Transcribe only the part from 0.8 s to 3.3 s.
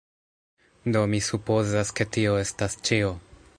Do, mi supozas ke tio estas ĉio.